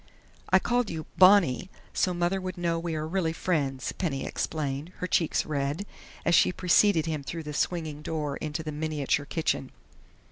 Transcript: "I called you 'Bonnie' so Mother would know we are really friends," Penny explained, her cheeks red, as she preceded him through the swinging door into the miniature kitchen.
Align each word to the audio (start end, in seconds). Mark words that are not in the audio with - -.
"I 0.49 0.57
called 0.57 0.89
you 0.89 1.05
'Bonnie' 1.15 1.69
so 1.93 2.11
Mother 2.11 2.41
would 2.41 2.57
know 2.57 2.79
we 2.79 2.95
are 2.95 3.05
really 3.07 3.33
friends," 3.33 3.91
Penny 3.91 4.25
explained, 4.25 4.93
her 4.97 5.05
cheeks 5.05 5.45
red, 5.45 5.85
as 6.25 6.33
she 6.33 6.51
preceded 6.51 7.05
him 7.05 7.21
through 7.23 7.43
the 7.43 7.53
swinging 7.53 8.01
door 8.01 8.35
into 8.37 8.63
the 8.63 8.71
miniature 8.71 9.27
kitchen. 9.27 9.69